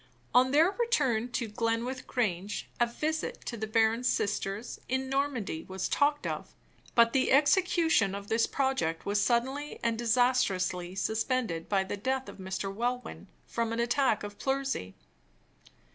On 0.33 0.49
their 0.49 0.71
return 0.79 1.31
to 1.33 1.47
Glenwith 1.47 2.07
Grange, 2.07 2.67
a 2.79 2.87
visit 2.87 3.45
to 3.45 3.55
the 3.55 3.67
baron's 3.67 4.09
sisters, 4.09 4.79
in 4.89 5.09
Normandy, 5.09 5.63
was 5.69 5.87
talked 5.87 6.25
of; 6.25 6.55
but 6.95 7.13
the 7.13 7.31
execution 7.31 8.15
of 8.15 8.27
this 8.27 8.47
project 8.47 9.05
was 9.05 9.21
suddenly 9.23 9.79
and 9.83 9.99
disastrously 9.99 10.95
suspended 10.95 11.69
by 11.69 11.83
the 11.83 11.97
death 11.97 12.27
of 12.27 12.39
Mr. 12.39 12.73
Welwyn, 12.73 13.27
from 13.45 13.71
an 13.71 13.79
attack 13.79 14.23
of 14.23 14.39
pleurisy. 14.39 14.95